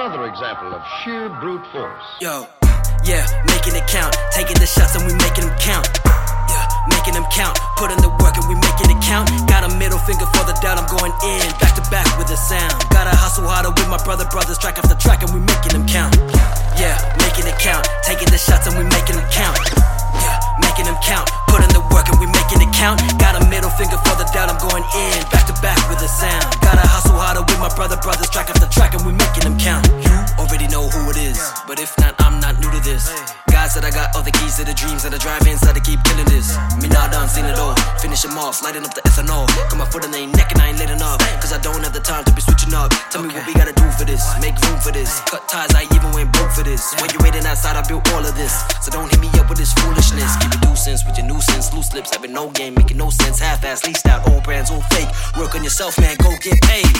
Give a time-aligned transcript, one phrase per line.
[0.00, 2.00] example of sheer brute force.
[2.16, 2.48] Yo,
[3.04, 4.16] yeah, making it count.
[4.32, 5.84] Taking the shots and we making them count.
[6.48, 7.60] Yeah, making them count.
[7.76, 9.28] Put in the work and we making it count.
[9.52, 11.44] Got a middle finger for the doubt, I'm going in.
[11.60, 12.72] Back to back with the sound.
[12.88, 16.16] Gotta hustle harder with my brother, brothers, track after track, and we making them count.
[16.80, 17.84] Yeah, making it count.
[18.00, 19.60] Taking the shots and we making them count.
[20.16, 21.28] Yeah, making them count.
[21.52, 22.96] Put in the work and we making it count.
[23.20, 25.31] Got a middle finger for the doubt, I'm going in.
[35.40, 36.56] Dreams and the drive-ins that I keep killing this.
[36.82, 37.74] Me now done seen it all.
[37.98, 39.46] Finish them off, sliding up the ethanol.
[39.70, 41.20] Got my foot in their neck and I ain't letting up.
[41.40, 42.90] Cause I don't have the time to be switching up.
[43.10, 44.22] Tell me what we gotta do for this.
[44.40, 45.20] Make room for this.
[45.30, 46.92] Cut ties, I even went broke for this.
[47.00, 48.52] When you waiting outside, I built all of this.
[48.82, 50.36] So don't hit me up with this foolishness.
[50.40, 51.72] Keep it nuisance with your nuisance.
[51.72, 53.38] Loose lips, having no game, making no sense.
[53.38, 55.08] Half-ass, leased out, old brands, all fake.
[55.38, 56.90] Work on yourself, man, go get paid.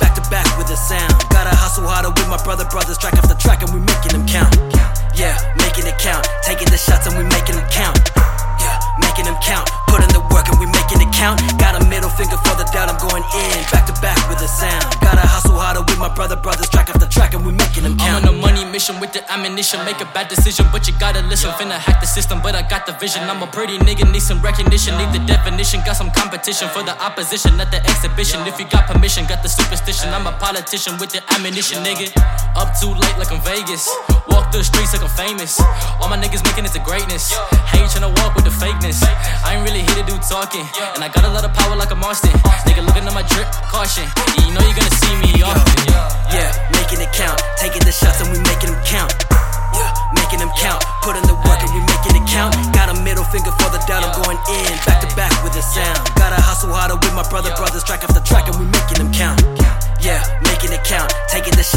[0.00, 1.14] Back to back with the sound.
[1.30, 4.54] Gotta hustle harder with my brother, brothers, track after track, and we making them count.
[5.14, 6.26] Yeah, making it count.
[6.42, 7.65] Taking the shots and we making them
[18.86, 18.96] count.
[18.96, 19.84] on a money mission with the ammunition.
[19.84, 21.50] Make a bad decision, but you gotta listen.
[21.58, 23.22] Finna hack the system, but I got the vision.
[23.28, 24.96] I'm a pretty nigga, need some recognition.
[24.98, 28.40] Need the definition, got some competition for the opposition at the exhibition.
[28.46, 30.12] If you got permission, got the superstition.
[30.14, 32.12] I'm a politician with the ammunition, nigga.
[32.56, 33.88] Up too late like I'm Vegas.
[34.28, 35.60] Walk the streets like I'm famous.
[36.00, 37.32] All my niggas making it to greatness.
[37.70, 39.02] Hate ain't tryna walk with the fakeness.
[39.44, 40.66] I ain't really here to do talking.
[40.94, 42.32] And I got a lot of power like a Marston.
[42.66, 44.06] Nigga looking at my drip, caution.
[44.38, 45.76] You know you're gonna see me often.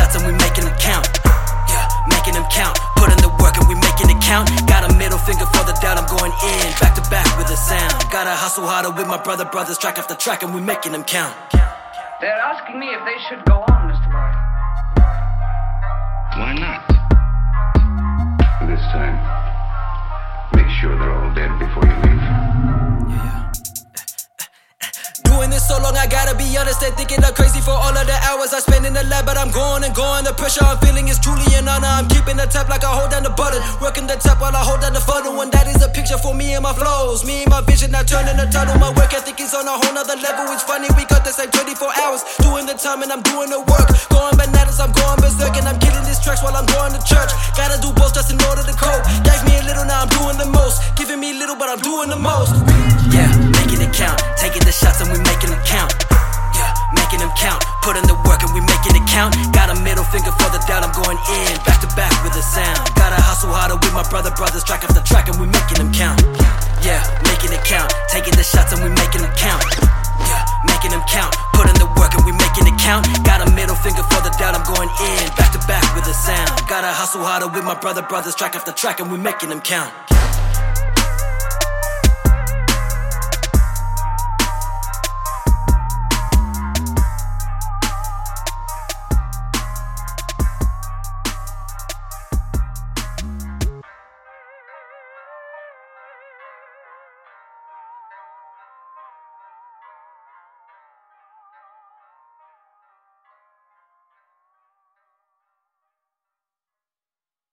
[0.09, 1.07] Shots and we making them count.
[1.69, 2.77] Yeah, making them count.
[2.95, 4.49] Put in the work and we making it count.
[4.67, 6.73] Got a middle finger for the doubt, I'm going in.
[6.79, 7.93] Back to back with the sound.
[8.11, 11.35] Gotta hustle harder with my brother, brothers, track after track, and we making them count.
[12.21, 14.11] They're asking me if they should go on, Mr.
[14.11, 14.31] Boy.
[16.39, 16.98] Why not?
[25.79, 28.59] Long, I gotta be honest and thinking I'm crazy for all of the hours I
[28.59, 29.23] spend in the lab.
[29.23, 30.27] But I'm going and going.
[30.27, 31.87] The pressure I'm feeling is truly an honor.
[31.87, 33.63] I'm keeping the tap like I hold down the button.
[33.79, 35.39] Working the tap while I hold down the funnel.
[35.39, 37.23] And that is a picture for me and my flows.
[37.23, 38.75] Me and my vision, I turn in the tunnel.
[38.75, 40.51] My work ethic is on a whole nother level.
[40.51, 41.71] It's funny, we got the same 24
[42.03, 42.27] hours.
[42.43, 43.87] Doing the time and I'm doing the work.
[44.11, 45.55] Going bananas, I'm going berserk.
[45.55, 47.31] And I'm killing these tracks while I'm going to church.
[47.55, 49.07] Gotta do both just in order to cope.
[49.23, 50.83] Gave me a little, now I'm doing the most.
[50.99, 52.51] Giving me little, but I'm doing the most.
[53.15, 54.28] Yeah, making it count.
[64.39, 66.23] Brothers, track after track, and we making them count.
[66.79, 67.91] Yeah, making it count.
[68.07, 69.61] Taking the shots and we making them count.
[70.23, 71.35] Yeah, making them count.
[71.51, 73.03] Put in the work and we making it count.
[73.27, 75.27] Got a middle finger for the doubt, I'm going in.
[75.35, 76.55] Back to back with the sound.
[76.71, 79.91] Gotta hustle harder with my brother, brothers, track after track, and we making them count.